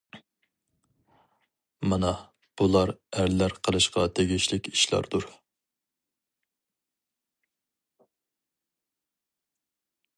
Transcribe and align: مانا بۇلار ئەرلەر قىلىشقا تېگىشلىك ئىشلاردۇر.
مانا 1.91 2.13
بۇلار 2.61 2.93
ئەرلەر 3.17 3.55
قىلىشقا 3.67 4.05
تېگىشلىك 4.19 4.69
ئىشلاردۇر. 4.73 5.29